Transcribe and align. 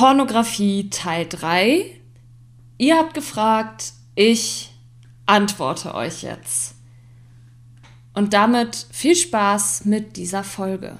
Pornografie 0.00 0.88
Teil 0.88 1.26
3. 1.28 2.00
Ihr 2.78 2.96
habt 2.96 3.12
gefragt, 3.12 3.92
ich 4.14 4.70
antworte 5.26 5.94
euch 5.94 6.22
jetzt. 6.22 6.74
Und 8.14 8.32
damit 8.32 8.86
viel 8.90 9.14
Spaß 9.14 9.84
mit 9.84 10.16
dieser 10.16 10.42
Folge. 10.42 10.96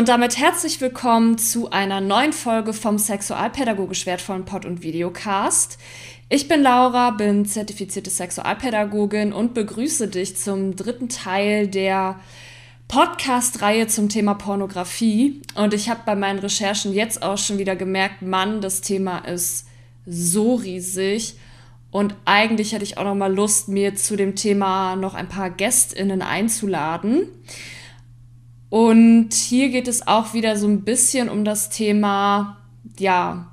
Und 0.00 0.08
damit 0.08 0.38
herzlich 0.38 0.80
willkommen 0.80 1.36
zu 1.36 1.72
einer 1.72 2.00
neuen 2.00 2.32
Folge 2.32 2.72
vom 2.72 2.96
Sexualpädagogisch 2.96 4.06
wertvollen 4.06 4.46
Pod- 4.46 4.64
und 4.64 4.82
Videocast. 4.82 5.76
Ich 6.30 6.48
bin 6.48 6.62
Laura, 6.62 7.10
bin 7.10 7.44
zertifizierte 7.44 8.08
Sexualpädagogin 8.08 9.34
und 9.34 9.52
begrüße 9.52 10.08
dich 10.08 10.38
zum 10.38 10.74
dritten 10.74 11.10
Teil 11.10 11.68
der 11.68 12.18
Podcast-Reihe 12.88 13.88
zum 13.88 14.08
Thema 14.08 14.32
Pornografie. 14.32 15.42
Und 15.54 15.74
ich 15.74 15.90
habe 15.90 16.00
bei 16.06 16.16
meinen 16.16 16.38
Recherchen 16.38 16.94
jetzt 16.94 17.22
auch 17.22 17.36
schon 17.36 17.58
wieder 17.58 17.76
gemerkt, 17.76 18.22
Mann, 18.22 18.62
das 18.62 18.80
Thema 18.80 19.18
ist 19.18 19.66
so 20.06 20.54
riesig. 20.54 21.34
Und 21.90 22.14
eigentlich 22.24 22.72
hätte 22.72 22.84
ich 22.84 22.96
auch 22.96 23.04
noch 23.04 23.14
mal 23.14 23.34
Lust, 23.34 23.68
mir 23.68 23.94
zu 23.96 24.16
dem 24.16 24.34
Thema 24.34 24.96
noch 24.96 25.12
ein 25.12 25.28
paar 25.28 25.50
GästInnen 25.50 26.22
einzuladen. 26.22 27.28
Und 28.70 29.34
hier 29.34 29.68
geht 29.68 29.88
es 29.88 30.06
auch 30.06 30.32
wieder 30.32 30.56
so 30.56 30.66
ein 30.68 30.82
bisschen 30.82 31.28
um 31.28 31.44
das 31.44 31.70
Thema, 31.70 32.56
ja, 32.98 33.52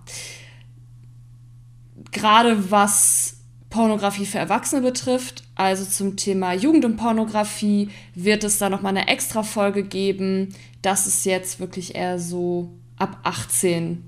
gerade 2.12 2.72
was 2.72 3.38
Pornografie 3.70 4.26
für 4.26 4.38
Erwachsene 4.38 4.82
betrifft, 4.82 5.44
also 5.56 5.86
zum 5.86 6.16
Thema 6.16 6.54
Jugend 6.54 6.86
und 6.86 6.98
Pornografie, 6.98 7.90
wird 8.16 8.44
es 8.44 8.60
da 8.60 8.70
nochmal 8.70 8.96
eine 8.96 9.08
extra 9.08 9.44
Folge 9.44 9.84
geben. 9.84 10.54
Das 10.82 11.08
ist 11.08 11.26
jetzt 11.26 11.60
wirklich 11.60 11.96
eher 11.96 12.20
so 12.20 12.72
ab 12.98 13.20
18 13.24 14.04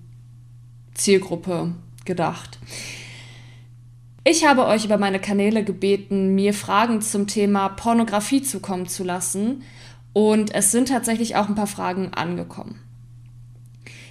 Zielgruppe 0.94 1.73
gedacht. 2.05 2.59
Ich 4.23 4.45
habe 4.45 4.66
euch 4.67 4.86
über 4.86 4.98
meine 4.98 5.20
Kanäle 5.20 5.64
gebeten, 5.64 6.36
mir 6.36 6.53
Fragen 6.53 7.02
zum 7.02 7.26
Thema 7.26 7.70
Pornografie 7.70 8.44
zukommen 8.44 8.88
zu 8.88 9.03
lassen. 9.03 9.64
Und 10.13 10.53
es 10.53 10.71
sind 10.71 10.89
tatsächlich 10.89 11.35
auch 11.35 11.47
ein 11.47 11.55
paar 11.55 11.67
Fragen 11.67 12.13
angekommen. 12.13 12.79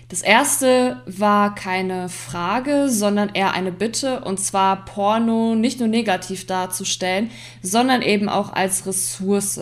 Das 0.08 0.22
erste 0.22 1.02
war 1.04 1.54
keine 1.54 2.08
Frage, 2.08 2.88
sondern 2.88 3.28
eher 3.34 3.52
eine 3.52 3.72
Bitte, 3.72 4.20
und 4.20 4.41
zwar 4.41 4.86
Porno 4.86 5.54
nicht 5.54 5.80
nur 5.80 5.88
negativ 5.88 6.46
darzustellen, 6.46 7.30
sondern 7.62 8.00
eben 8.00 8.30
auch 8.30 8.52
als 8.54 8.86
Ressource. 8.86 9.60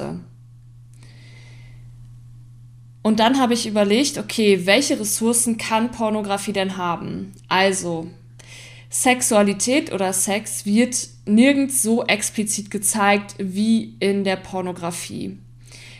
Und 3.02 3.20
dann 3.20 3.40
habe 3.40 3.54
ich 3.54 3.66
überlegt, 3.66 4.18
okay, 4.18 4.66
welche 4.66 5.00
Ressourcen 5.00 5.58
kann 5.58 5.90
Pornografie 5.90 6.52
denn 6.52 6.76
haben? 6.76 7.32
Also, 7.48 8.08
Sexualität 8.88 9.92
oder 9.92 10.12
Sex 10.12 10.64
wird 10.64 11.08
nirgends 11.24 11.82
so 11.82 12.04
explizit 12.04 12.70
gezeigt 12.70 13.34
wie 13.38 13.96
in 13.98 14.22
der 14.22 14.36
Pornografie. 14.36 15.38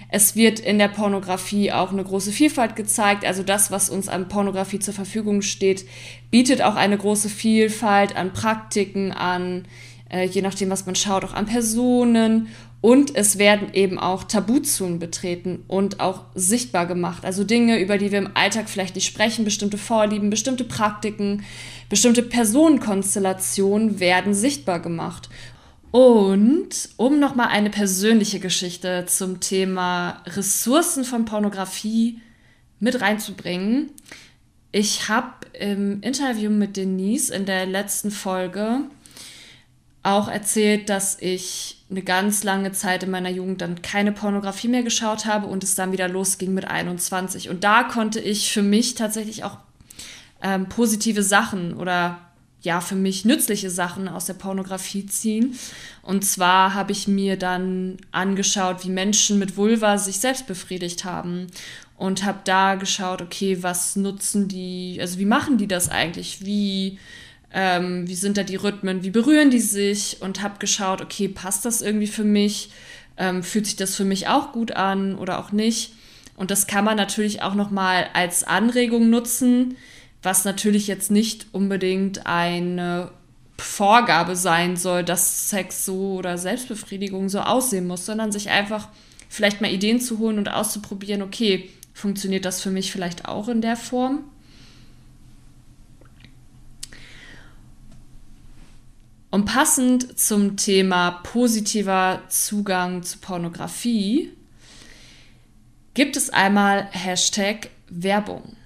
Es 0.08 0.36
wird 0.36 0.60
in 0.60 0.78
der 0.78 0.88
Pornografie 0.88 1.72
auch 1.72 1.90
eine 1.92 2.04
große 2.04 2.30
Vielfalt 2.30 2.76
gezeigt. 2.76 3.24
Also 3.24 3.42
das, 3.42 3.70
was 3.70 3.90
uns 3.90 4.08
an 4.08 4.28
Pornografie 4.28 4.78
zur 4.78 4.94
Verfügung 4.94 5.42
steht, 5.42 5.84
bietet 6.30 6.62
auch 6.62 6.76
eine 6.76 6.96
große 6.96 7.28
Vielfalt 7.28 8.14
an 8.16 8.32
Praktiken, 8.32 9.12
an, 9.12 9.66
äh, 10.08 10.24
je 10.26 10.42
nachdem, 10.42 10.70
was 10.70 10.86
man 10.86 10.94
schaut, 10.94 11.24
auch 11.24 11.34
an 11.34 11.46
Personen. 11.46 12.48
Und 12.80 13.16
es 13.16 13.38
werden 13.38 13.74
eben 13.74 13.98
auch 13.98 14.22
Tabuzonen 14.22 15.00
betreten 15.00 15.64
und 15.66 15.98
auch 15.98 16.26
sichtbar 16.36 16.86
gemacht. 16.86 17.24
Also 17.24 17.42
Dinge, 17.42 17.80
über 17.80 17.98
die 17.98 18.12
wir 18.12 18.18
im 18.18 18.30
Alltag 18.34 18.68
vielleicht 18.68 18.94
nicht 18.94 19.06
sprechen, 19.06 19.44
bestimmte 19.44 19.76
Vorlieben, 19.76 20.30
bestimmte 20.30 20.62
Praktiken, 20.62 21.42
bestimmte 21.88 22.22
Personenkonstellationen 22.22 23.98
werden 23.98 24.34
sichtbar 24.34 24.78
gemacht. 24.78 25.28
Und 25.96 26.90
um 26.98 27.18
nochmal 27.18 27.48
eine 27.48 27.70
persönliche 27.70 28.38
Geschichte 28.38 29.06
zum 29.06 29.40
Thema 29.40 30.22
Ressourcen 30.26 31.04
von 31.04 31.24
Pornografie 31.24 32.20
mit 32.80 33.00
reinzubringen. 33.00 33.92
Ich 34.72 35.08
habe 35.08 35.32
im 35.58 36.02
Interview 36.02 36.50
mit 36.50 36.76
Denise 36.76 37.30
in 37.30 37.46
der 37.46 37.64
letzten 37.64 38.10
Folge 38.10 38.80
auch 40.02 40.28
erzählt, 40.28 40.90
dass 40.90 41.16
ich 41.18 41.82
eine 41.90 42.02
ganz 42.02 42.44
lange 42.44 42.72
Zeit 42.72 43.02
in 43.04 43.10
meiner 43.10 43.30
Jugend 43.30 43.62
dann 43.62 43.80
keine 43.80 44.12
Pornografie 44.12 44.68
mehr 44.68 44.82
geschaut 44.82 45.24
habe 45.24 45.46
und 45.46 45.64
es 45.64 45.76
dann 45.76 45.92
wieder 45.92 46.08
losging 46.08 46.52
mit 46.52 46.66
21. 46.66 47.48
Und 47.48 47.64
da 47.64 47.84
konnte 47.84 48.20
ich 48.20 48.52
für 48.52 48.60
mich 48.60 48.96
tatsächlich 48.96 49.44
auch 49.44 49.56
ähm, 50.42 50.68
positive 50.68 51.22
Sachen 51.22 51.72
oder 51.72 52.20
ja, 52.62 52.80
für 52.80 52.96
mich 52.96 53.24
nützliche 53.24 53.70
Sachen 53.70 54.08
aus 54.08 54.26
der 54.26 54.34
Pornografie 54.34 55.06
ziehen. 55.06 55.56
Und 56.02 56.24
zwar 56.24 56.74
habe 56.74 56.92
ich 56.92 57.06
mir 57.06 57.36
dann 57.36 57.98
angeschaut, 58.12 58.84
wie 58.84 58.90
Menschen 58.90 59.38
mit 59.38 59.56
Vulva 59.56 59.98
sich 59.98 60.18
selbst 60.18 60.46
befriedigt 60.46 61.04
haben 61.04 61.46
und 61.96 62.24
habe 62.24 62.40
da 62.44 62.74
geschaut, 62.74 63.22
okay, 63.22 63.62
was 63.62 63.96
nutzen 63.96 64.48
die, 64.48 64.98
also 65.00 65.18
wie 65.18 65.24
machen 65.24 65.58
die 65.58 65.68
das 65.68 65.88
eigentlich? 65.88 66.44
Wie, 66.44 66.98
ähm, 67.52 68.08
wie 68.08 68.14
sind 68.14 68.36
da 68.36 68.42
die 68.42 68.56
Rhythmen? 68.56 69.02
Wie 69.02 69.10
berühren 69.10 69.50
die 69.50 69.60
sich? 69.60 70.18
Und 70.20 70.42
habe 70.42 70.58
geschaut, 70.58 71.00
okay, 71.00 71.28
passt 71.28 71.64
das 71.64 71.82
irgendwie 71.82 72.06
für 72.06 72.24
mich? 72.24 72.70
Ähm, 73.16 73.42
fühlt 73.42 73.66
sich 73.66 73.76
das 73.76 73.94
für 73.94 74.04
mich 74.04 74.28
auch 74.28 74.52
gut 74.52 74.72
an 74.72 75.16
oder 75.16 75.38
auch 75.38 75.52
nicht? 75.52 75.92
Und 76.36 76.50
das 76.50 76.66
kann 76.66 76.84
man 76.84 76.96
natürlich 76.96 77.42
auch 77.42 77.54
noch 77.54 77.70
mal 77.70 78.08
als 78.12 78.44
Anregung 78.44 79.08
nutzen 79.08 79.76
was 80.26 80.44
natürlich 80.44 80.88
jetzt 80.88 81.10
nicht 81.12 81.46
unbedingt 81.52 82.26
eine 82.26 83.12
Vorgabe 83.58 84.34
sein 84.34 84.76
soll, 84.76 85.04
dass 85.04 85.48
Sex 85.48 85.84
so 85.84 86.16
oder 86.16 86.36
Selbstbefriedigung 86.36 87.28
so 87.28 87.40
aussehen 87.40 87.86
muss, 87.86 88.04
sondern 88.04 88.32
sich 88.32 88.50
einfach 88.50 88.88
vielleicht 89.28 89.60
mal 89.60 89.70
Ideen 89.70 90.00
zu 90.00 90.18
holen 90.18 90.38
und 90.38 90.48
auszuprobieren, 90.48 91.22
okay, 91.22 91.70
funktioniert 91.94 92.44
das 92.44 92.60
für 92.60 92.72
mich 92.72 92.90
vielleicht 92.90 93.26
auch 93.26 93.48
in 93.48 93.60
der 93.60 93.76
Form? 93.76 94.24
Und 99.30 99.44
passend 99.44 100.18
zum 100.18 100.56
Thema 100.56 101.20
positiver 101.22 102.22
Zugang 102.28 103.04
zu 103.04 103.18
Pornografie 103.18 104.32
gibt 105.94 106.16
es 106.16 106.30
einmal 106.30 106.88
Hashtag 106.90 107.70
Werbung. 107.88 108.56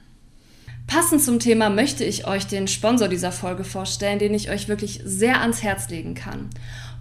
Passend 0.90 1.22
zum 1.22 1.38
Thema 1.38 1.70
möchte 1.70 2.02
ich 2.02 2.26
euch 2.26 2.48
den 2.48 2.66
Sponsor 2.66 3.06
dieser 3.06 3.30
Folge 3.30 3.62
vorstellen, 3.62 4.18
den 4.18 4.34
ich 4.34 4.50
euch 4.50 4.66
wirklich 4.66 5.00
sehr 5.04 5.40
ans 5.40 5.62
Herz 5.62 5.88
legen 5.88 6.16
kann. 6.16 6.50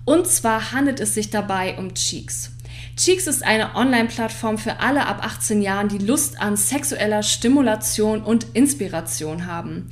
Und 0.06 0.28
zwar 0.28 0.74
handelt 0.74 1.00
es 1.00 1.16
sich 1.16 1.32
dabei 1.32 1.76
um 1.76 1.96
Cheeks. 1.96 2.52
Cheeks 2.96 3.26
ist 3.26 3.44
eine 3.44 3.74
Online-Plattform 3.76 4.60
für 4.60 4.80
alle 4.80 5.08
ab 5.08 5.26
18 5.26 5.64
Jahren, 5.64 5.90
die 5.90 5.98
Lust 5.98 6.40
an 6.40 6.56
sexueller 6.56 7.24
Stimulation 7.24 8.22
und 8.22 8.46
Inspiration 8.54 9.48
haben. 9.48 9.90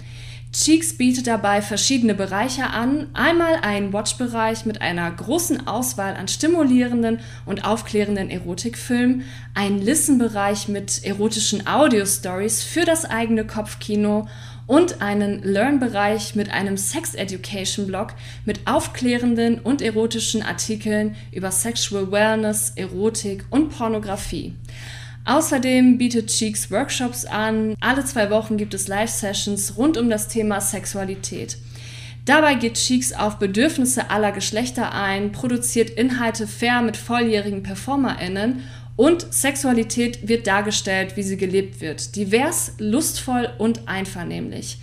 Cheeks 0.54 0.98
bietet 0.98 1.28
dabei 1.28 1.62
verschiedene 1.62 2.16
Bereiche 2.16 2.68
an. 2.68 3.08
Einmal 3.14 3.56
einen 3.62 3.94
Watch-Bereich 3.94 4.66
mit 4.66 4.82
einer 4.82 5.10
großen 5.12 5.68
Auswahl 5.68 6.16
an 6.16 6.28
stimulierenden 6.28 7.20
und 7.46 7.66
aufklärenden 7.66 8.30
Erotikfilmen, 8.30 9.24
einen 9.54 9.82
Listen-Bereich 9.82 10.68
mit 10.68 11.04
erotischen 11.04 11.68
Audio-Stories 11.68 12.64
für 12.64 12.86
das 12.86 13.06
eigene 13.06 13.46
Kopfkino 13.46 14.28
und 14.68 15.02
einen 15.02 15.42
Learn-Bereich 15.44 16.36
mit 16.36 16.52
einem 16.52 16.78
Sex-Education-Blog 16.78 18.14
mit 18.46 18.68
aufklärenden 18.68 19.60
und 19.60 19.82
erotischen 19.82 20.44
Artikeln 20.44 21.16
über 21.32 21.52
Sexual 21.52 22.12
Wellness, 22.12 22.74
Erotik 22.76 23.46
und 23.50 23.70
Pornografie. 23.70 24.54
Außerdem 25.28 25.98
bietet 25.98 26.28
Cheeks 26.28 26.72
Workshops 26.72 27.26
an. 27.26 27.76
Alle 27.82 28.06
zwei 28.06 28.30
Wochen 28.30 28.56
gibt 28.56 28.74
es 28.74 28.88
Live-Sessions 28.88 29.78
rund 29.78 29.98
um 29.98 30.10
das 30.10 30.30
Thema 30.30 30.62
Sexualität. 30.62 31.58
Dabei 32.24 32.56
geht 32.56 32.76
Cheeks 32.76 33.12
auf 33.12 33.38
Bedürfnisse 33.38 34.10
aller 34.10 34.32
Geschlechter 34.32 34.94
ein, 34.94 35.34
produziert 35.34 35.90
Inhalte 35.90 36.48
fair 36.48 36.82
mit 36.82 36.96
volljährigen 36.96 37.62
PerformerInnen 37.62 38.64
und 38.96 39.34
Sexualität 39.34 40.30
wird 40.30 40.48
dargestellt, 40.48 41.18
wie 41.18 41.24
sie 41.24 41.38
gelebt 41.38 41.82
wird. 41.82 42.16
Divers, 42.16 42.76
lustvoll 42.78 43.50
und 43.58 43.86
einvernehmlich. 43.90 44.78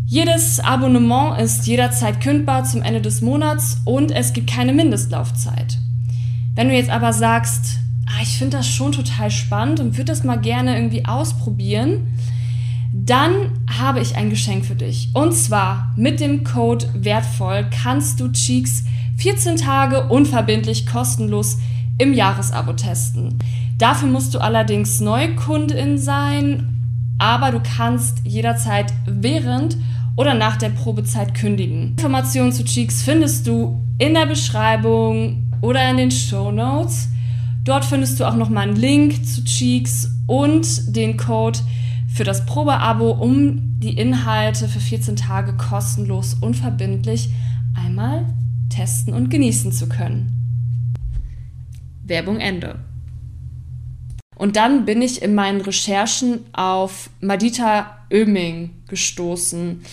Jedes 0.08 0.60
Abonnement 0.60 1.40
ist 1.42 1.66
jederzeit 1.66 2.22
kündbar 2.22 2.64
zum 2.64 2.84
Ende 2.84 3.02
des 3.02 3.22
Monats 3.22 3.82
und 3.86 4.12
es 4.12 4.34
gibt 4.34 4.48
keine 4.48 4.72
Mindestlaufzeit. 4.72 5.80
Wenn 6.54 6.70
du 6.70 6.76
jetzt 6.76 6.92
aber 6.92 7.12
sagst, 7.12 7.80
ah, 8.06 8.22
ich 8.22 8.38
finde 8.38 8.58
das 8.58 8.68
schon 8.68 8.92
total 8.92 9.32
spannend 9.32 9.80
und 9.80 9.98
würde 9.98 10.12
das 10.12 10.24
mal 10.24 10.40
gerne 10.40 10.76
irgendwie 10.76 11.06
ausprobieren, 11.06 12.14
dann 12.94 13.32
habe 13.68 14.00
ich 14.00 14.16
ein 14.16 14.30
Geschenk 14.30 14.66
für 14.66 14.76
dich. 14.76 15.10
Und 15.14 15.34
zwar 15.34 15.92
mit 15.96 16.20
dem 16.20 16.44
Code 16.44 16.88
wertvoll 16.94 17.66
kannst 17.72 18.20
du 18.20 18.32
Cheeks 18.32 18.84
14 19.18 19.58
Tage 19.58 20.08
unverbindlich 20.08 20.86
kostenlos 20.86 21.58
im 21.98 22.14
Jahresabo 22.14 22.74
testen. 22.74 23.40
Dafür 23.80 24.08
musst 24.08 24.36
du 24.36 24.40
allerdings 24.40 25.00
Neukundin 25.00 25.98
sein, 25.98 26.70
aber 27.18 27.50
du 27.50 27.60
kannst 27.60 28.20
jederzeit 28.24 28.94
während 29.08 29.78
oder 30.16 30.34
nach 30.34 30.58
der 30.58 30.70
Probezeit 30.70 31.34
kündigen. 31.34 31.92
Informationen 31.92 32.52
zu 32.52 32.64
Cheeks 32.64 33.02
findest 33.02 33.48
du 33.48 33.82
in 33.98 34.14
der 34.14 34.26
Beschreibung 34.26 35.52
oder 35.62 35.90
in 35.90 35.98
den 35.98 36.12
Show 36.12 36.52
Notes. 36.52 37.10
Dort 37.64 37.86
findest 37.86 38.20
du 38.20 38.26
auch 38.26 38.36
nochmal 38.36 38.68
einen 38.68 38.78
Link 38.78 39.26
zu 39.26 39.44
Cheeks 39.44 40.10
und 40.28 40.96
den 40.96 41.18
Code 41.18 41.60
für 42.08 42.24
das 42.24 42.46
Probeabo, 42.46 43.12
um 43.12 43.80
die 43.80 43.98
Inhalte 43.98 44.68
für 44.68 44.80
14 44.80 45.16
Tage 45.16 45.54
kostenlos 45.58 46.36
unverbindlich 46.36 47.30
einmal 47.76 48.26
testen 48.70 49.14
und 49.14 49.30
genießen 49.30 49.72
zu 49.72 49.90
können. 49.90 50.32
Werbung 52.04 52.40
Ende. 52.40 52.80
Und 54.36 54.56
dann 54.56 54.86
bin 54.86 55.02
ich 55.02 55.22
in 55.22 55.34
meinen 55.34 55.62
Recherchen 55.62 56.42
auf 56.54 57.10
Madita 57.22 57.98
Oeming 58.12 58.72
gestoßen, 58.88 59.84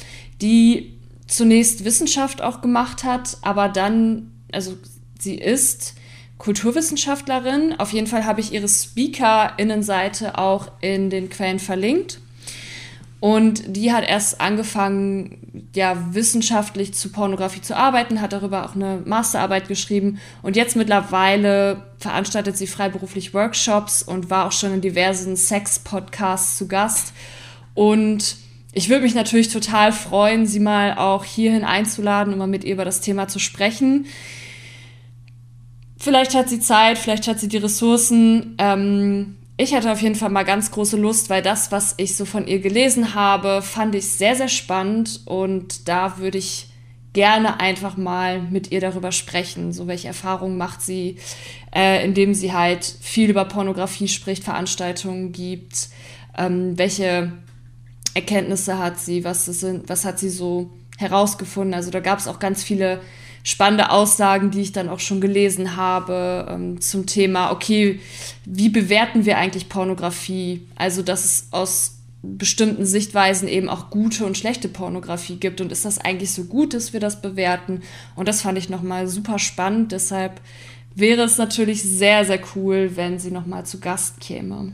die 0.40 0.92
zunächst 1.26 1.84
Wissenschaft 1.84 2.42
auch 2.42 2.60
gemacht 2.60 3.04
hat, 3.04 3.38
aber 3.42 3.68
dann, 3.68 4.32
also 4.52 4.74
sie 5.18 5.36
ist 5.36 5.94
Kulturwissenschaftlerin. 6.42 7.76
Auf 7.78 7.92
jeden 7.92 8.08
Fall 8.08 8.26
habe 8.26 8.40
ich 8.40 8.52
ihre 8.52 8.68
Speaker-Innenseite 8.68 10.38
auch 10.38 10.72
in 10.80 11.08
den 11.08 11.30
Quellen 11.30 11.60
verlinkt. 11.60 12.18
Und 13.20 13.76
die 13.76 13.92
hat 13.92 14.04
erst 14.04 14.40
angefangen, 14.40 15.68
ja, 15.76 16.12
wissenschaftlich 16.12 16.92
zu 16.94 17.10
Pornografie 17.10 17.60
zu 17.60 17.76
arbeiten, 17.76 18.20
hat 18.20 18.32
darüber 18.32 18.66
auch 18.66 18.74
eine 18.74 19.00
Masterarbeit 19.04 19.68
geschrieben. 19.68 20.18
Und 20.42 20.56
jetzt 20.56 20.74
mittlerweile 20.74 21.84
veranstaltet 21.98 22.56
sie 22.56 22.66
freiberuflich 22.66 23.32
Workshops 23.32 24.02
und 24.02 24.28
war 24.28 24.46
auch 24.46 24.52
schon 24.52 24.74
in 24.74 24.80
diversen 24.80 25.36
Sex-Podcasts 25.36 26.58
zu 26.58 26.66
Gast. 26.66 27.12
Und 27.74 28.41
ich 28.72 28.88
würde 28.88 29.02
mich 29.02 29.14
natürlich 29.14 29.48
total 29.48 29.92
freuen, 29.92 30.46
sie 30.46 30.60
mal 30.60 30.94
auch 30.96 31.24
hierhin 31.24 31.64
einzuladen, 31.64 32.32
um 32.32 32.38
mal 32.38 32.46
mit 32.46 32.64
ihr 32.64 32.72
über 32.72 32.86
das 32.86 33.02
Thema 33.02 33.28
zu 33.28 33.38
sprechen. 33.38 34.06
Vielleicht 35.98 36.34
hat 36.34 36.48
sie 36.48 36.58
Zeit, 36.58 36.98
vielleicht 36.98 37.28
hat 37.28 37.38
sie 37.38 37.48
die 37.48 37.58
Ressourcen. 37.58 38.56
Ähm, 38.58 39.36
ich 39.58 39.74
hatte 39.74 39.92
auf 39.92 40.00
jeden 40.00 40.14
Fall 40.14 40.30
mal 40.30 40.44
ganz 40.44 40.70
große 40.70 40.96
Lust, 40.96 41.28
weil 41.28 41.42
das, 41.42 41.70
was 41.70 41.94
ich 41.98 42.16
so 42.16 42.24
von 42.24 42.46
ihr 42.46 42.60
gelesen 42.60 43.14
habe, 43.14 43.60
fand 43.60 43.94
ich 43.94 44.08
sehr, 44.08 44.34
sehr 44.34 44.48
spannend 44.48 45.20
und 45.26 45.86
da 45.88 46.18
würde 46.18 46.38
ich 46.38 46.68
gerne 47.12 47.60
einfach 47.60 47.98
mal 47.98 48.40
mit 48.40 48.72
ihr 48.72 48.80
darüber 48.80 49.12
sprechen. 49.12 49.74
So 49.74 49.86
welche 49.86 50.08
Erfahrungen 50.08 50.56
macht 50.56 50.80
sie, 50.80 51.18
äh, 51.74 52.02
indem 52.04 52.32
sie 52.32 52.54
halt 52.54 52.84
viel 52.84 53.28
über 53.28 53.44
Pornografie 53.44 54.08
spricht, 54.08 54.44
Veranstaltungen 54.44 55.32
gibt, 55.32 55.90
ähm, 56.38 56.78
welche 56.78 57.32
Erkenntnisse 58.14 58.78
hat 58.78 58.98
sie, 58.98 59.24
was, 59.24 59.46
sind, 59.46 59.88
was 59.88 60.04
hat 60.04 60.18
sie 60.18 60.30
so 60.30 60.70
herausgefunden. 60.98 61.74
Also 61.74 61.90
da 61.90 62.00
gab 62.00 62.18
es 62.18 62.28
auch 62.28 62.38
ganz 62.38 62.62
viele 62.62 63.00
spannende 63.44 63.90
Aussagen, 63.90 64.50
die 64.50 64.60
ich 64.60 64.72
dann 64.72 64.88
auch 64.88 65.00
schon 65.00 65.20
gelesen 65.20 65.76
habe 65.76 66.46
ähm, 66.48 66.80
zum 66.80 67.06
Thema, 67.06 67.50
okay, 67.50 68.00
wie 68.44 68.68
bewerten 68.68 69.24
wir 69.24 69.38
eigentlich 69.38 69.68
Pornografie? 69.68 70.62
Also, 70.76 71.02
dass 71.02 71.24
es 71.24 71.48
aus 71.50 71.98
bestimmten 72.22 72.86
Sichtweisen 72.86 73.48
eben 73.48 73.68
auch 73.68 73.90
gute 73.90 74.24
und 74.24 74.38
schlechte 74.38 74.68
Pornografie 74.68 75.36
gibt. 75.36 75.60
Und 75.60 75.72
ist 75.72 75.84
das 75.84 75.98
eigentlich 75.98 76.30
so 76.30 76.44
gut, 76.44 76.72
dass 76.72 76.92
wir 76.92 77.00
das 77.00 77.20
bewerten? 77.20 77.82
Und 78.14 78.28
das 78.28 78.42
fand 78.42 78.58
ich 78.58 78.68
nochmal 78.68 79.08
super 79.08 79.40
spannend. 79.40 79.90
Deshalb 79.90 80.40
wäre 80.94 81.22
es 81.22 81.36
natürlich 81.36 81.82
sehr, 81.82 82.24
sehr 82.24 82.38
cool, 82.54 82.92
wenn 82.94 83.18
sie 83.18 83.32
nochmal 83.32 83.66
zu 83.66 83.80
Gast 83.80 84.20
käme. 84.20 84.72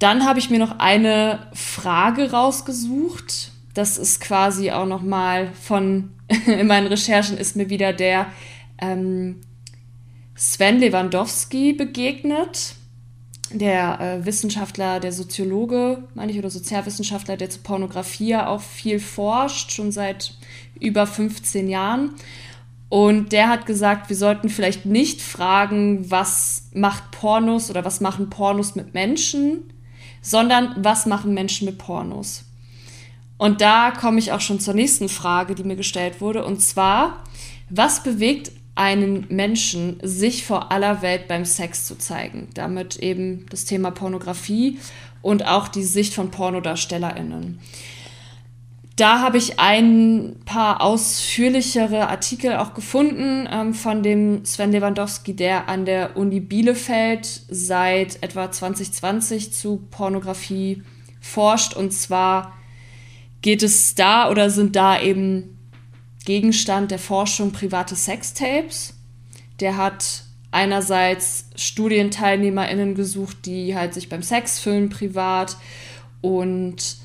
Dann 0.00 0.24
habe 0.24 0.38
ich 0.38 0.50
mir 0.50 0.58
noch 0.58 0.78
eine 0.78 1.46
Frage 1.52 2.32
rausgesucht. 2.32 3.52
Das 3.74 3.98
ist 3.98 4.20
quasi 4.20 4.72
auch 4.72 4.86
nochmal 4.86 5.52
von 5.52 6.10
in 6.46 6.66
meinen 6.66 6.86
Recherchen 6.86 7.38
ist 7.38 7.54
mir 7.54 7.70
wieder 7.70 7.92
der 7.92 8.26
ähm, 8.78 9.40
Sven 10.34 10.78
Lewandowski 10.78 11.74
begegnet, 11.74 12.76
der 13.52 14.00
äh, 14.00 14.24
Wissenschaftler, 14.24 15.00
der 15.00 15.12
Soziologe, 15.12 16.04
meine 16.14 16.32
ich, 16.32 16.38
oder 16.38 16.48
Sozialwissenschaftler, 16.48 17.36
der 17.36 17.50
zu 17.50 17.58
Pornografie 17.60 18.36
auch 18.36 18.62
viel 18.62 19.00
forscht, 19.00 19.72
schon 19.72 19.92
seit 19.92 20.34
über 20.80 21.06
15 21.06 21.68
Jahren. 21.68 22.14
Und 22.88 23.32
der 23.32 23.48
hat 23.48 23.66
gesagt, 23.66 24.08
wir 24.08 24.16
sollten 24.16 24.48
vielleicht 24.48 24.86
nicht 24.86 25.20
fragen, 25.20 26.10
was 26.10 26.70
macht 26.72 27.10
Pornos 27.10 27.68
oder 27.68 27.84
was 27.84 28.00
machen 28.00 28.30
Pornos 28.30 28.76
mit 28.76 28.94
Menschen, 28.94 29.70
sondern 30.20 30.74
was 30.76 31.06
machen 31.06 31.34
Menschen 31.34 31.66
mit 31.66 31.78
Pornos. 31.78 32.44
Und 33.38 33.60
da 33.62 33.90
komme 33.90 34.18
ich 34.18 34.32
auch 34.32 34.40
schon 34.40 34.60
zur 34.60 34.74
nächsten 34.74 35.08
Frage, 35.08 35.54
die 35.54 35.64
mir 35.64 35.76
gestellt 35.76 36.20
wurde. 36.20 36.44
Und 36.44 36.60
zwar, 36.60 37.24
was 37.70 38.02
bewegt 38.02 38.52
einen 38.74 39.26
Menschen, 39.30 39.98
sich 40.02 40.44
vor 40.44 40.70
aller 40.70 41.00
Welt 41.00 41.26
beim 41.26 41.44
Sex 41.44 41.86
zu 41.86 41.96
zeigen? 41.96 42.48
Damit 42.54 42.96
eben 42.96 43.46
das 43.48 43.64
Thema 43.64 43.92
Pornografie 43.92 44.78
und 45.22 45.46
auch 45.46 45.68
die 45.68 45.84
Sicht 45.84 46.12
von 46.14 46.30
PornodarstellerInnen. 46.30 47.60
Da 49.00 49.20
habe 49.20 49.38
ich 49.38 49.58
ein 49.58 50.36
paar 50.44 50.82
ausführlichere 50.82 52.08
Artikel 52.08 52.56
auch 52.56 52.74
gefunden 52.74 53.48
ähm, 53.50 53.72
von 53.72 54.02
dem 54.02 54.44
Sven 54.44 54.72
Lewandowski, 54.72 55.34
der 55.34 55.70
an 55.70 55.86
der 55.86 56.18
Uni 56.18 56.40
Bielefeld 56.40 57.26
seit 57.48 58.22
etwa 58.22 58.52
2020 58.52 59.54
zu 59.54 59.86
Pornografie 59.90 60.82
forscht. 61.18 61.72
Und 61.72 61.94
zwar 61.94 62.58
geht 63.40 63.62
es 63.62 63.94
da 63.94 64.30
oder 64.30 64.50
sind 64.50 64.76
da 64.76 65.00
eben 65.00 65.56
Gegenstand 66.26 66.90
der 66.90 66.98
Forschung 66.98 67.52
private 67.52 67.96
Sextapes. 67.96 68.92
Der 69.60 69.78
hat 69.78 70.24
einerseits 70.50 71.46
StudienteilnehmerInnen 71.56 72.94
gesucht, 72.94 73.46
die 73.46 73.74
halt 73.74 73.94
sich 73.94 74.10
beim 74.10 74.22
Sex 74.22 74.58
filmen 74.58 74.90
privat 74.90 75.56
und 76.20 77.00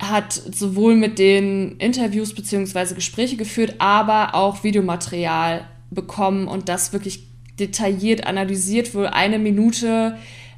hat 0.00 0.32
sowohl 0.32 0.96
mit 0.96 1.18
den 1.18 1.76
Interviews 1.76 2.34
bzw. 2.34 2.94
Gespräche 2.94 3.36
geführt, 3.36 3.76
aber 3.78 4.34
auch 4.34 4.64
Videomaterial 4.64 5.68
bekommen 5.90 6.48
und 6.48 6.68
das 6.68 6.92
wirklich 6.92 7.28
detailliert 7.58 8.26
analysiert, 8.26 8.94
wohl 8.94 9.06
eine 9.06 9.38
Minute 9.38 10.16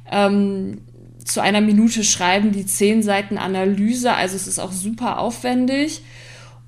ähm, 0.09 0.79
zu 1.25 1.41
einer 1.41 1.61
Minute 1.61 2.03
schreiben 2.03 2.51
die 2.51 2.65
zehn 2.65 3.01
Seiten 3.01 3.37
Analyse, 3.37 4.13
also 4.13 4.35
es 4.35 4.47
ist 4.47 4.59
auch 4.59 4.71
super 4.71 5.19
aufwendig 5.19 6.01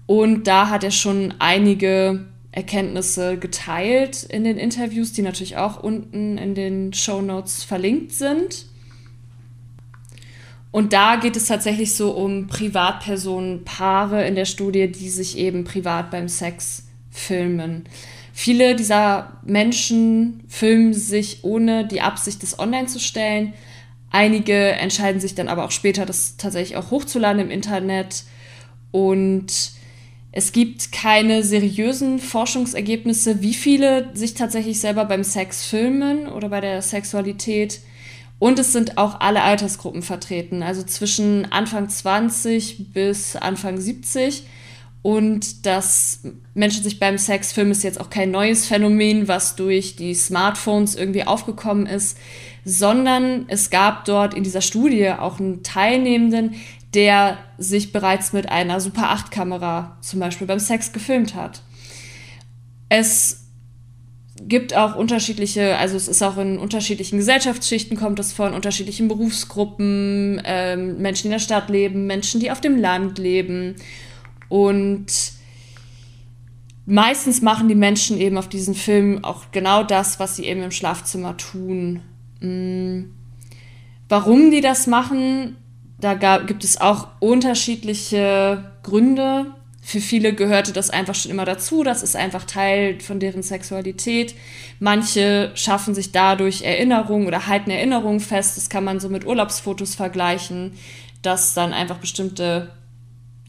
und 0.06 0.48
da 0.48 0.70
hat 0.70 0.84
er 0.84 0.92
schon 0.92 1.34
einige 1.40 2.26
Erkenntnisse 2.52 3.38
geteilt 3.38 4.24
in 4.24 4.44
den 4.44 4.58
Interviews, 4.58 5.12
die 5.12 5.22
natürlich 5.22 5.58
auch 5.58 5.82
unten 5.82 6.38
in 6.38 6.56
den 6.56 6.94
Show 6.94 7.22
Notes 7.22 7.64
verlinkt 7.64 8.14
sind. 8.14 8.68
Und 10.76 10.92
da 10.92 11.16
geht 11.16 11.38
es 11.38 11.46
tatsächlich 11.46 11.96
so 11.96 12.12
um 12.12 12.48
Privatpersonen-Paare 12.48 14.28
in 14.28 14.36
der 14.36 14.44
Studie, 14.44 14.92
die 14.92 15.08
sich 15.08 15.38
eben 15.38 15.64
privat 15.64 16.12
beim 16.12 16.28
Sex 16.28 16.84
filmen. 17.10 17.86
Viele 18.34 18.76
dieser 18.76 19.40
Menschen 19.46 20.44
filmen 20.50 20.94
sich 20.94 21.46
ohne 21.46 21.88
die 21.88 22.02
Absicht, 22.02 22.44
das 22.44 22.60
online 22.60 22.88
zu 22.88 23.00
stellen. 23.00 23.54
Einige 24.12 24.74
entscheiden 24.74 25.22
sich 25.22 25.34
dann 25.34 25.48
aber 25.48 25.64
auch 25.64 25.72
später, 25.72 26.06
das 26.06 26.36
tatsächlich 26.36 26.76
auch 26.76 26.92
hochzuladen 26.92 27.44
im 27.44 27.52
Internet. 27.52 28.26
Und 28.92 29.72
es 30.34 30.52
gibt 30.52 30.92
keine 30.92 31.44
seriösen 31.44 32.20
Forschungsergebnisse, 32.20 33.42
wie 33.42 33.54
viele 33.54 34.10
sich 34.14 34.34
tatsächlich 34.34 34.82
selber 34.82 35.06
beim 35.06 35.24
Sex 35.24 35.66
filmen 35.66 36.28
oder 36.28 36.50
bei 36.50 36.60
der 36.60 36.82
Sexualität. 36.82 37.80
Und 38.38 38.60
es 38.60 38.74
sind 38.74 38.98
auch 38.98 39.22
alle 39.22 39.44
Altersgruppen 39.44 40.02
vertreten, 40.02 40.62
also 40.62 40.84
zwischen 40.84 41.52
Anfang 41.52 41.90
20 41.90 42.92
bis 42.94 43.36
Anfang 43.36 43.80
70. 43.80 44.44
Und 45.02 45.68
dass 45.68 46.22
Menschen 46.56 46.84
sich 46.84 47.00
beim 47.00 47.20
Sex 47.20 47.52
filmen, 47.52 47.72
ist 47.72 47.84
jetzt 47.84 48.02
auch 48.02 48.10
kein 48.10 48.32
neues 48.32 48.66
Phänomen, 48.66 49.28
was 49.28 49.56
durch 49.56 49.96
die 49.96 50.16
Smartphones 50.16 50.96
irgendwie 50.96 51.26
aufgekommen 51.26 51.86
ist, 51.86 52.18
sondern 52.66 53.46
es 53.48 53.70
gab 53.70 54.06
dort 54.06 54.34
in 54.34 54.44
dieser 54.44 54.62
Studie 54.62 55.12
auch 55.12 55.40
einen 55.40 55.62
Teilnehmenden, 55.62 56.56
der 56.96 57.38
sich 57.60 57.92
bereits 57.92 58.34
mit 58.34 58.50
einer 58.50 58.80
Super 58.80 59.12
8 59.12 59.30
Kamera 59.30 59.98
zum 60.02 60.20
Beispiel 60.20 60.48
beim 60.48 60.60
Sex 60.60 60.92
gefilmt 60.92 61.36
hat. 61.36 61.62
Es 62.90 63.45
gibt 64.42 64.76
auch 64.76 64.96
unterschiedliche, 64.96 65.78
also 65.78 65.96
es 65.96 66.08
ist 66.08 66.22
auch 66.22 66.38
in 66.38 66.58
unterschiedlichen 66.58 67.18
Gesellschaftsschichten, 67.18 67.98
kommt 67.98 68.20
es 68.20 68.34
vor, 68.34 68.48
in 68.48 68.54
unterschiedlichen 68.54 69.08
Berufsgruppen, 69.08 70.42
ähm, 70.44 70.98
Menschen, 70.98 71.24
die 71.24 71.28
in 71.28 71.32
der 71.32 71.40
Stadt 71.40 71.70
leben, 71.70 72.06
Menschen, 72.06 72.42
die 72.42 72.52
auf 72.52 72.60
dem 72.60 72.78
Land 72.78 73.18
leben. 73.18 73.76
Und 74.50 75.06
meistens 76.86 77.42
machen 77.42 77.70
die 77.70 77.76
Menschen 77.76 78.20
eben 78.20 78.38
auf 78.38 78.50
diesen 78.50 78.76
Filmen 78.76 79.24
auch 79.24 79.52
genau 79.52 79.84
das, 79.84 80.20
was 80.20 80.36
sie 80.36 80.46
eben 80.46 80.64
im 80.64 80.72
Schlafzimmer 80.72 81.38
tun. 81.38 82.02
Mhm. 82.42 83.14
Warum 84.10 84.52
die 84.52 84.62
das 84.62 84.86
machen, 84.86 85.56
da 86.00 86.14
gab, 86.14 86.46
gibt 86.46 86.64
es 86.64 86.80
auch 86.80 87.08
unterschiedliche 87.20 88.72
Gründe. 88.84 89.48
Für 89.88 90.02
viele 90.02 90.34
gehörte 90.34 90.74
das 90.74 90.90
einfach 90.90 91.14
schon 91.14 91.30
immer 91.30 91.46
dazu. 91.46 91.84
Das 91.84 92.02
ist 92.02 92.16
einfach 92.16 92.46
Teil 92.46 93.00
von 93.02 93.20
deren 93.20 93.44
Sexualität. 93.44 94.34
Manche 94.80 95.52
schaffen 95.54 95.94
sich 95.94 96.12
dadurch 96.12 96.64
Erinnerungen 96.64 97.28
oder 97.28 97.46
halten 97.46 97.70
Erinnerungen 97.70 98.20
fest. 98.20 98.58
Das 98.58 98.72
kann 98.72 98.84
man 98.84 99.00
so 99.00 99.10
mit 99.10 99.28
Urlaubsfotos 99.28 99.94
vergleichen, 99.94 100.74
dass 101.22 101.54
dann 101.54 101.72
einfach 101.72 101.98
bestimmte 101.98 102.72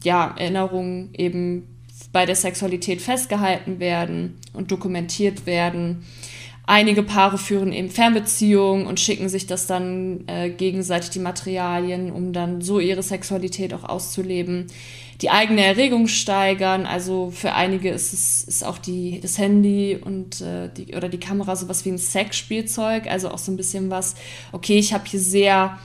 ja, 0.03 0.35
Erinnerungen 0.37 1.09
eben 1.15 1.75
bei 2.13 2.27
der 2.27 2.35
Sexualität 2.35 3.01
festgehalten 3.01 3.79
werden 3.79 4.37
und 4.53 4.69
dokumentiert 4.69 5.47
werden. 5.47 6.05
Einige 6.67 7.01
Paare 7.01 7.37
führen 7.37 7.73
eben 7.73 7.89
Fernbeziehungen 7.89 8.85
und 8.85 8.99
schicken 8.99 9.29
sich 9.29 9.47
das 9.47 9.65
dann 9.65 10.25
äh, 10.27 10.49
gegenseitig 10.49 11.09
die 11.09 11.19
Materialien, 11.19 12.11
um 12.11 12.33
dann 12.33 12.61
so 12.61 12.79
ihre 12.79 13.01
Sexualität 13.01 13.73
auch 13.73 13.85
auszuleben 13.85 14.67
die 15.21 15.29
eigene 15.29 15.65
Erregung 15.65 16.07
steigern. 16.07 16.85
Also 16.85 17.31
für 17.31 17.53
einige 17.53 17.89
ist 17.89 18.13
es 18.13 18.43
ist 18.43 18.63
auch 18.63 18.77
die, 18.77 19.19
das 19.19 19.37
Handy 19.37 19.97
und 19.99 20.41
äh, 20.41 20.69
die, 20.75 20.95
oder 20.95 21.09
die 21.09 21.19
Kamera 21.19 21.55
sowas 21.55 21.85
wie 21.85 21.89
ein 21.89 21.97
Sexspielzeug. 21.97 23.07
Also 23.07 23.29
auch 23.29 23.39
so 23.39 23.51
ein 23.51 23.57
bisschen 23.57 23.89
was, 23.89 24.15
okay, 24.51 24.77
ich 24.77 24.93
habe 24.93 25.05
hier 25.07 25.19
sehr 25.19 25.79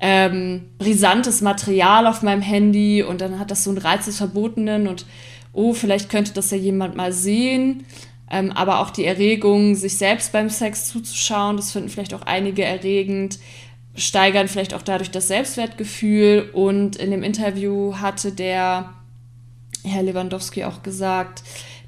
ähm, 0.00 0.62
brisantes 0.78 1.42
Material 1.42 2.06
auf 2.06 2.22
meinem 2.22 2.42
Handy 2.42 3.02
und 3.02 3.20
dann 3.20 3.38
hat 3.38 3.50
das 3.50 3.64
so 3.64 3.70
einen 3.70 3.78
Reiz 3.78 4.06
des 4.06 4.16
Verbotenen 4.16 4.88
und 4.88 5.04
oh, 5.52 5.74
vielleicht 5.74 6.08
könnte 6.08 6.32
das 6.32 6.50
ja 6.50 6.56
jemand 6.56 6.96
mal 6.96 7.12
sehen. 7.12 7.84
Ähm, 8.30 8.52
aber 8.52 8.80
auch 8.80 8.90
die 8.90 9.04
Erregung, 9.04 9.74
sich 9.74 9.98
selbst 9.98 10.32
beim 10.32 10.48
Sex 10.48 10.88
zuzuschauen, 10.88 11.56
das 11.56 11.72
finden 11.72 11.88
vielleicht 11.88 12.14
auch 12.14 12.22
einige 12.22 12.64
erregend 12.64 13.38
steigern 13.94 14.48
vielleicht 14.48 14.74
auch 14.74 14.82
dadurch 14.82 15.10
das 15.10 15.28
Selbstwertgefühl. 15.28 16.50
Und 16.52 16.96
in 16.96 17.10
dem 17.10 17.22
Interview 17.22 17.96
hatte 17.96 18.32
der 18.32 18.94
Herr 19.84 20.02
Lewandowski 20.02 20.64
auch 20.64 20.82
gesagt, 20.82 21.42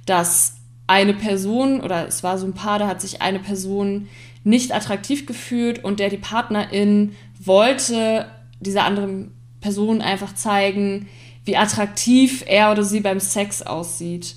dass 0.06 0.56
eine 0.86 1.14
Person 1.14 1.80
oder 1.80 2.06
es 2.06 2.22
war 2.22 2.38
so 2.38 2.46
ein 2.46 2.54
Paar, 2.54 2.78
da 2.78 2.86
hat 2.86 3.00
sich 3.00 3.22
eine 3.22 3.38
Person 3.38 4.08
nicht 4.44 4.74
attraktiv 4.74 5.26
gefühlt 5.26 5.84
und 5.84 6.00
der 6.00 6.10
die 6.10 6.16
Partnerin 6.16 7.14
wollte 7.38 8.26
dieser 8.60 8.84
anderen 8.84 9.32
Person 9.60 10.00
einfach 10.02 10.34
zeigen, 10.34 11.08
wie 11.44 11.56
attraktiv 11.56 12.44
er 12.46 12.72
oder 12.72 12.82
sie 12.82 13.00
beim 13.00 13.20
Sex 13.20 13.62
aussieht. 13.62 14.34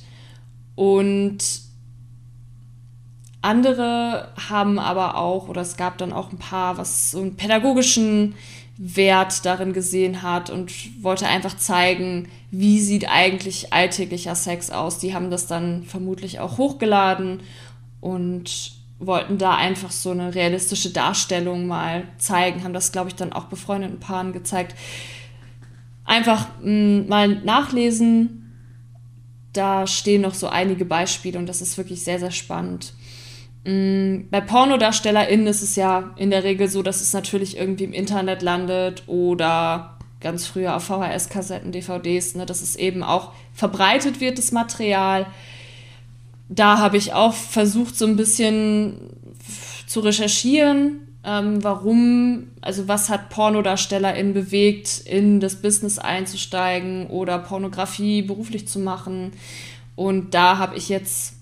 Und 0.76 1.65
andere 3.46 4.30
haben 4.50 4.80
aber 4.80 5.16
auch, 5.18 5.48
oder 5.48 5.62
es 5.62 5.78
gab 5.78 5.98
dann 5.98 6.12
auch 6.12 6.32
ein 6.32 6.38
paar, 6.38 6.78
was 6.78 7.12
so 7.12 7.22
einen 7.22 7.36
pädagogischen 7.36 8.36
Wert 8.78 9.46
darin 9.46 9.72
gesehen 9.72 10.22
hat 10.22 10.50
und 10.50 10.72
wollte 11.02 11.28
einfach 11.28 11.56
zeigen, 11.56 12.28
wie 12.52 12.82
sieht 12.82 13.08
eigentlich 13.10 13.72
alltäglicher 13.72 14.36
Sex 14.36 14.70
aus. 14.70 15.00
Die 15.00 15.14
haben 15.14 15.32
das 15.32 15.48
dann 15.48 15.84
vermutlich 15.84 16.40
auch 16.40 16.58
hochgeladen 16.58 17.42
und 18.02 18.74
wollten 19.00 19.38
da 19.38 19.56
einfach 19.56 19.92
so 19.92 20.12
eine 20.12 20.36
realistische 20.36 20.90
Darstellung 20.90 21.68
mal 21.68 22.04
zeigen, 22.18 22.64
haben 22.64 22.74
das, 22.74 22.92
glaube 22.92 23.10
ich, 23.10 23.16
dann 23.16 23.34
auch 23.34 23.46
befreundeten 23.46 24.00
Paaren 24.00 24.34
gezeigt. 24.34 24.76
Einfach 26.04 26.48
mh, 26.62 26.70
mm, 26.70 27.08
mal 27.08 27.28
nachlesen, 27.28 28.42
da 29.54 29.88
stehen 29.88 30.22
noch 30.22 30.34
so 30.34 30.48
einige 30.48 30.86
Beispiele 30.86 31.40
und 31.40 31.48
das 31.48 31.62
ist 31.62 31.78
wirklich 31.78 32.04
sehr, 32.04 32.20
sehr 32.20 32.32
spannend. 32.32 32.94
Mm, 33.66 34.30
bei 34.30 34.42
PornodarstellerInnen 34.42 35.48
ist 35.48 35.64
es 35.64 35.76
ja 35.76 36.12
in 36.18 36.30
der 36.30 36.44
Regel 36.44 36.70
so, 36.70 36.84
dass 36.84 37.02
es 37.02 37.14
natürlich 37.14 37.58
irgendwie 37.58 37.86
im 37.86 37.94
Internet 37.94 38.44
landet 38.44 39.04
oder 39.08 39.98
ganz 40.22 40.46
früher 40.46 40.76
auf 40.76 40.86
VHS-Kassetten, 40.86 41.72
DVDs, 41.72 42.36
ne, 42.36 42.46
dass 42.46 42.62
es 42.62 42.76
eben 42.76 43.04
auch 43.04 43.32
verbreitet 43.54 44.22
wird, 44.22 44.38
das 44.38 44.52
Material. 44.52 45.26
Da 46.48 46.78
habe 46.78 46.98
ich 46.98 47.14
auch 47.14 47.34
versucht, 47.34 47.96
so 47.96 48.06
ein 48.06 48.16
bisschen 48.16 48.98
zu 49.88 50.00
recherchieren, 50.00 51.00
ähm, 51.24 51.64
warum, 51.64 52.52
also 52.62 52.88
was 52.88 53.10
hat 53.10 53.30
PornodarstellerInnen 53.30 54.34
bewegt, 54.34 55.02
in 55.06 55.40
das 55.40 55.56
Business 55.62 55.98
einzusteigen 55.98 57.08
oder 57.08 57.40
Pornografie 57.40 58.22
beruflich 58.22 58.68
zu 58.68 58.80
machen. 58.80 59.32
Und 59.96 60.36
da 60.36 60.60
habe 60.60 60.76
ich 60.76 60.90
jetzt 60.90 61.36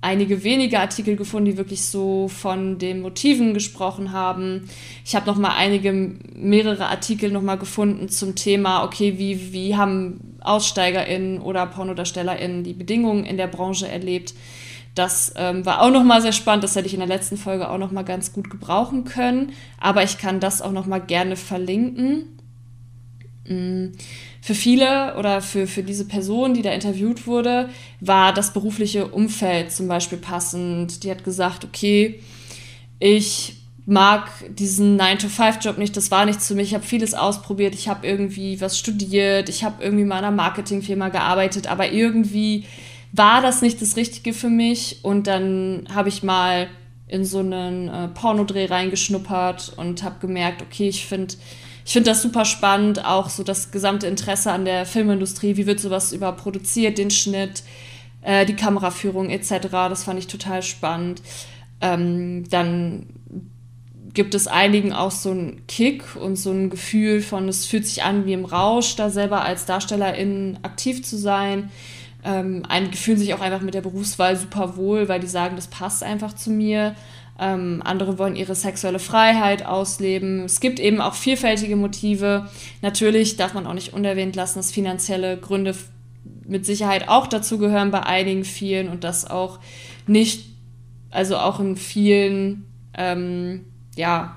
einige 0.00 0.44
wenige 0.44 0.78
Artikel 0.78 1.16
gefunden, 1.16 1.50
die 1.50 1.56
wirklich 1.56 1.84
so 1.84 2.28
von 2.28 2.78
den 2.78 3.00
Motiven 3.00 3.52
gesprochen 3.52 4.12
haben. 4.12 4.68
Ich 5.04 5.16
habe 5.16 5.26
noch 5.26 5.36
mal 5.36 5.56
einige 5.56 5.92
mehrere 6.34 6.86
Artikel 6.86 7.30
noch 7.32 7.42
mal 7.42 7.56
gefunden 7.58 8.08
zum 8.08 8.34
Thema, 8.34 8.84
okay, 8.84 9.18
wie 9.18 9.52
wie 9.52 9.76
haben 9.76 10.36
Aussteigerinnen 10.40 11.40
oder 11.40 11.66
Pornodarstellerinnen 11.66 12.62
die 12.62 12.74
Bedingungen 12.74 13.24
in 13.24 13.36
der 13.36 13.48
Branche 13.48 13.88
erlebt. 13.88 14.34
Das 14.94 15.32
ähm, 15.36 15.66
war 15.66 15.82
auch 15.82 15.90
noch 15.90 16.04
mal 16.04 16.22
sehr 16.22 16.32
spannend. 16.32 16.64
Das 16.64 16.74
hätte 16.74 16.86
ich 16.86 16.94
in 16.94 17.00
der 17.00 17.08
letzten 17.08 17.36
Folge 17.36 17.68
auch 17.68 17.78
noch 17.78 17.92
mal 17.92 18.02
ganz 18.02 18.32
gut 18.32 18.50
gebrauchen 18.50 19.04
können. 19.04 19.52
Aber 19.78 20.02
ich 20.02 20.18
kann 20.18 20.40
das 20.40 20.62
auch 20.62 20.72
noch 20.72 20.86
mal 20.86 20.98
gerne 20.98 21.36
verlinken. 21.36 22.38
Mm 23.48 23.88
für 24.40 24.54
viele 24.54 25.16
oder 25.16 25.40
für, 25.40 25.66
für 25.66 25.82
diese 25.82 26.06
Person, 26.06 26.54
die 26.54 26.62
da 26.62 26.70
interviewt 26.72 27.26
wurde, 27.26 27.68
war 28.00 28.32
das 28.32 28.52
berufliche 28.52 29.08
Umfeld 29.08 29.72
zum 29.72 29.88
Beispiel 29.88 30.18
passend. 30.18 31.02
Die 31.04 31.10
hat 31.10 31.24
gesagt, 31.24 31.64
okay, 31.64 32.20
ich 32.98 33.56
mag 33.88 34.28
diesen 34.50 35.00
9-to-5-Job 35.00 35.78
nicht, 35.78 35.96
das 35.96 36.10
war 36.10 36.26
nichts 36.26 36.46
für 36.46 36.54
mich, 36.54 36.68
ich 36.68 36.74
habe 36.74 36.84
vieles 36.84 37.14
ausprobiert, 37.14 37.74
ich 37.74 37.88
habe 37.88 38.06
irgendwie 38.06 38.60
was 38.60 38.78
studiert, 38.78 39.48
ich 39.48 39.64
habe 39.64 39.82
irgendwie 39.82 40.04
mal 40.04 40.18
in 40.18 40.24
einer 40.26 40.36
Marketingfirma 40.36 41.08
gearbeitet, 41.08 41.68
aber 41.68 41.90
irgendwie 41.90 42.64
war 43.12 43.40
das 43.40 43.62
nicht 43.62 43.80
das 43.80 43.96
Richtige 43.96 44.34
für 44.34 44.50
mich 44.50 44.98
und 45.02 45.26
dann 45.26 45.88
habe 45.94 46.10
ich 46.10 46.22
mal 46.22 46.68
in 47.06 47.24
so 47.24 47.38
einen 47.38 47.88
äh, 47.88 48.08
Pornodreh 48.08 48.66
reingeschnuppert 48.66 49.72
und 49.78 50.02
habe 50.02 50.16
gemerkt, 50.20 50.60
okay, 50.60 50.88
ich 50.88 51.06
finde 51.06 51.34
ich 51.88 51.94
finde 51.94 52.10
das 52.10 52.20
super 52.20 52.44
spannend, 52.44 53.02
auch 53.06 53.30
so 53.30 53.42
das 53.42 53.70
gesamte 53.70 54.06
Interesse 54.06 54.52
an 54.52 54.66
der 54.66 54.84
Filmindustrie, 54.84 55.56
wie 55.56 55.66
wird 55.66 55.80
sowas 55.80 56.12
überproduziert, 56.12 56.98
den 56.98 57.10
Schnitt, 57.10 57.62
äh, 58.20 58.44
die 58.44 58.56
Kameraführung 58.56 59.30
etc. 59.30 59.68
Das 59.70 60.04
fand 60.04 60.18
ich 60.18 60.26
total 60.26 60.62
spannend. 60.62 61.22
Ähm, 61.80 62.44
dann 62.50 63.06
gibt 64.12 64.34
es 64.34 64.48
einigen 64.48 64.92
auch 64.92 65.10
so 65.10 65.30
einen 65.30 65.66
Kick 65.66 66.14
und 66.16 66.36
so 66.36 66.50
ein 66.50 66.68
Gefühl 66.68 67.22
von, 67.22 67.48
es 67.48 67.64
fühlt 67.64 67.86
sich 67.86 68.02
an 68.02 68.26
wie 68.26 68.34
im 68.34 68.44
Rausch, 68.44 68.94
da 68.96 69.08
selber 69.08 69.46
als 69.46 69.64
Darstellerin 69.64 70.58
aktiv 70.60 71.02
zu 71.02 71.16
sein. 71.16 71.70
Ähm, 72.22 72.64
einige 72.68 72.98
fühlen 72.98 73.16
sich 73.16 73.32
auch 73.32 73.40
einfach 73.40 73.62
mit 73.62 73.72
der 73.72 73.80
Berufswahl 73.80 74.36
super 74.36 74.76
wohl, 74.76 75.08
weil 75.08 75.20
die 75.20 75.26
sagen, 75.26 75.56
das 75.56 75.68
passt 75.68 76.02
einfach 76.02 76.34
zu 76.34 76.50
mir. 76.50 76.94
Ähm, 77.40 77.82
andere 77.84 78.18
wollen 78.18 78.34
ihre 78.34 78.56
sexuelle 78.56 78.98
Freiheit 78.98 79.64
ausleben. 79.64 80.44
Es 80.44 80.58
gibt 80.58 80.80
eben 80.80 81.00
auch 81.00 81.14
vielfältige 81.14 81.76
Motive. 81.76 82.48
Natürlich 82.82 83.36
darf 83.36 83.54
man 83.54 83.66
auch 83.66 83.74
nicht 83.74 83.92
unerwähnt 83.92 84.34
lassen, 84.34 84.58
dass 84.58 84.72
finanzielle 84.72 85.36
Gründe 85.36 85.74
mit 86.46 86.66
Sicherheit 86.66 87.08
auch 87.08 87.28
dazu 87.28 87.58
gehören 87.58 87.90
bei 87.90 88.02
einigen 88.02 88.44
vielen 88.44 88.88
und 88.88 89.04
das 89.04 89.28
auch 89.28 89.60
nicht, 90.06 90.48
also 91.10 91.36
auch 91.36 91.60
in 91.60 91.76
vielen, 91.76 92.64
ähm, 92.94 93.66
ja, 93.94 94.34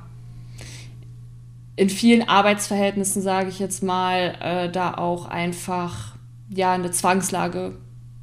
in 1.75 1.89
vielen 1.89 2.27
Arbeitsverhältnissen, 2.27 3.24
sage 3.24 3.50
ich 3.50 3.58
jetzt 3.58 3.81
mal, 3.81 4.36
äh, 4.41 4.70
da 4.70 4.93
auch 4.93 5.25
einfach 5.25 6.15
ja 6.53 6.74
eine 6.74 6.91
Zwangslage 6.91 7.77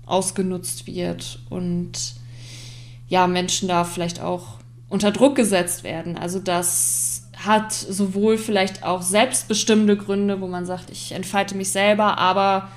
ausgenutzt 0.07 0.87
wird 0.87 1.41
und 1.51 2.15
ja 3.09 3.27
Menschen 3.27 3.69
da 3.69 3.85
vielleicht 3.85 4.21
auch 4.21 4.59
unter 4.89 5.11
Druck 5.11 5.37
gesetzt 5.37 5.85
werden. 5.85 6.17
Also 6.17 6.39
das 6.39 7.29
hat 7.37 7.73
sowohl 7.73 8.39
vielleicht 8.39 8.83
auch 8.83 9.03
selbstbestimmte 9.03 9.97
Gründe, 9.97 10.41
wo 10.41 10.47
man 10.47 10.67
sagt, 10.67 10.91
ich 10.91 11.13
entfalte 11.13 11.57
mich 11.57 11.71
selber, 11.71 12.19
aber 12.19 12.69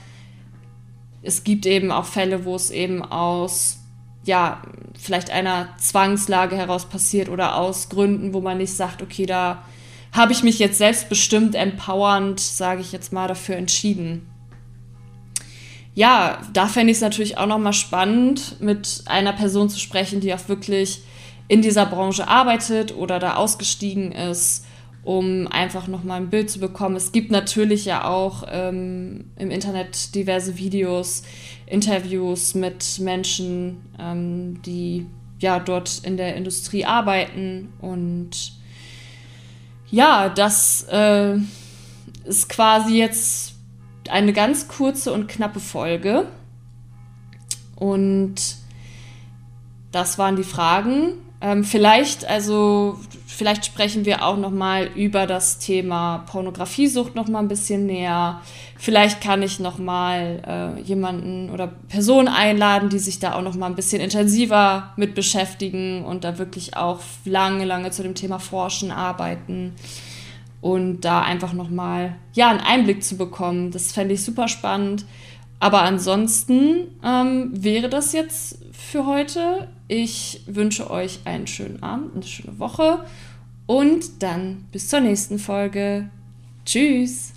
es 1.23 1.43
gibt 1.43 1.65
eben 1.65 1.91
auch 1.91 2.05
Fälle, 2.05 2.45
wo 2.45 2.55
es 2.55 2.69
eben 2.71 3.03
aus 3.03 3.77
ja, 4.23 4.61
vielleicht 4.99 5.31
einer 5.31 5.69
Zwangslage 5.77 6.55
heraus 6.55 6.85
passiert 6.85 7.29
oder 7.29 7.55
aus 7.55 7.89
Gründen, 7.89 8.33
wo 8.33 8.41
man 8.41 8.59
nicht 8.59 8.73
sagt, 8.73 9.01
okay, 9.01 9.25
da 9.25 9.63
habe 10.11 10.31
ich 10.31 10.43
mich 10.43 10.59
jetzt 10.59 10.77
selbstbestimmt, 10.77 11.55
empowernd, 11.55 12.39
sage 12.39 12.81
ich 12.81 12.91
jetzt 12.91 13.13
mal, 13.13 13.27
dafür 13.27 13.55
entschieden. 13.55 14.27
Ja, 15.93 16.41
da 16.53 16.67
fände 16.67 16.91
ich 16.91 16.97
es 16.97 17.01
natürlich 17.01 17.37
auch 17.37 17.47
nochmal 17.47 17.73
spannend, 17.73 18.61
mit 18.61 19.03
einer 19.07 19.33
Person 19.33 19.69
zu 19.69 19.79
sprechen, 19.79 20.19
die 20.21 20.33
auch 20.33 20.47
wirklich 20.47 21.01
in 21.51 21.61
dieser 21.61 21.85
Branche 21.85 22.29
arbeitet 22.29 22.95
oder 22.95 23.19
da 23.19 23.35
ausgestiegen 23.35 24.13
ist 24.13 24.65
um 25.03 25.47
einfach 25.47 25.87
nochmal 25.87 26.21
ein 26.21 26.29
Bild 26.29 26.49
zu 26.49 26.59
bekommen. 26.59 26.95
Es 26.95 27.11
gibt 27.11 27.31
natürlich 27.31 27.85
ja 27.85 28.05
auch 28.05 28.43
ähm, 28.47 29.31
im 29.35 29.49
Internet 29.49 30.13
diverse 30.13 30.57
Videos, 30.57 31.23
Interviews 31.65 32.53
mit 32.53 32.99
Menschen, 32.99 33.77
ähm, 33.99 34.61
die 34.61 35.07
ja 35.39 35.59
dort 35.59 36.03
in 36.03 36.17
der 36.17 36.35
Industrie 36.35 36.85
arbeiten. 36.85 37.73
Und 37.81 38.53
ja, 39.89 40.29
das 40.29 40.85
äh, 40.91 41.37
ist 42.25 42.47
quasi 42.47 42.95
jetzt 42.95 43.55
eine 44.07 44.33
ganz 44.33 44.67
kurze 44.67 45.11
und 45.13 45.27
knappe 45.27 45.59
Folge. 45.59 46.27
Und 47.75 48.35
das 49.91 50.19
waren 50.19 50.35
die 50.35 50.43
Fragen. 50.43 51.13
Ähm, 51.41 51.63
vielleicht, 51.63 52.25
also 52.25 52.99
vielleicht 53.25 53.65
sprechen 53.65 54.05
wir 54.05 54.23
auch 54.23 54.37
noch 54.37 54.51
mal 54.51 54.89
über 54.95 55.25
das 55.25 55.57
Thema 55.57 56.19
Pornografiesucht 56.31 57.15
noch 57.15 57.27
mal 57.27 57.39
ein 57.39 57.47
bisschen 57.47 57.87
näher. 57.87 58.41
Vielleicht 58.77 59.21
kann 59.21 59.41
ich 59.41 59.59
noch 59.59 59.79
mal 59.79 60.75
äh, 60.77 60.81
jemanden 60.81 61.49
oder 61.49 61.67
Personen 61.67 62.27
einladen, 62.27 62.89
die 62.89 62.99
sich 62.99 63.19
da 63.19 63.33
auch 63.33 63.41
noch 63.41 63.55
mal 63.55 63.65
ein 63.65 63.75
bisschen 63.75 64.01
intensiver 64.01 64.93
mit 64.97 65.15
beschäftigen 65.15 66.05
und 66.05 66.23
da 66.23 66.37
wirklich 66.37 66.77
auch 66.77 66.99
lange, 67.25 67.65
lange 67.65 67.89
zu 67.89 68.03
dem 68.03 68.13
Thema 68.13 68.37
Forschen, 68.37 68.91
arbeiten 68.91 69.73
und 70.61 71.01
da 71.01 71.21
einfach 71.21 71.53
noch 71.53 71.69
mal 71.69 72.15
ja 72.33 72.49
einen 72.49 72.59
Einblick 72.59 73.03
zu 73.03 73.17
bekommen. 73.17 73.71
Das 73.71 73.91
fände 73.91 74.13
ich 74.13 74.23
super 74.23 74.47
spannend. 74.47 75.05
Aber 75.59 75.83
ansonsten 75.83 76.87
ähm, 77.03 77.51
wäre 77.53 77.87
das 77.87 78.13
jetzt 78.13 78.57
für 78.71 79.05
heute. 79.05 79.67
Ich 79.93 80.39
wünsche 80.45 80.89
euch 80.89 81.19
einen 81.25 81.47
schönen 81.47 81.83
Abend, 81.83 82.15
eine 82.15 82.23
schöne 82.23 82.57
Woche 82.59 83.03
und 83.65 84.23
dann 84.23 84.63
bis 84.71 84.87
zur 84.87 85.01
nächsten 85.01 85.37
Folge. 85.37 86.09
Tschüss! 86.63 87.30